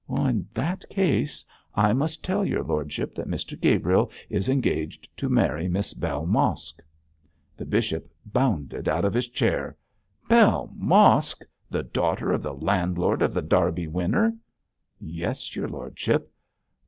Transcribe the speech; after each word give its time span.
'In 0.09 0.47
that 0.55 0.83
case, 0.89 1.45
I 1.75 1.93
must 1.93 2.23
tell 2.23 2.43
your 2.43 2.63
lordship 2.63 3.13
that 3.13 3.27
Mr 3.27 3.55
Gabriel 3.61 4.09
is 4.31 4.49
engaged 4.49 5.07
to 5.17 5.29
marry 5.29 5.67
Miss 5.67 5.93
Bell 5.93 6.25
Mosk!' 6.25 6.81
The 7.55 7.67
bishop 7.67 8.09
bounded 8.25 8.87
out 8.89 9.05
of 9.05 9.13
his 9.13 9.27
chair. 9.27 9.77
'Bell 10.27 10.73
Mosk! 10.75 11.45
the 11.69 11.83
daughter 11.83 12.31
of 12.31 12.41
the 12.41 12.55
landlord 12.55 13.21
of 13.21 13.31
The 13.31 13.43
Derby 13.43 13.85
Winner?' 13.87 14.35
'Yes, 14.99 15.55
your 15.55 15.67
lordship.' 15.67 16.31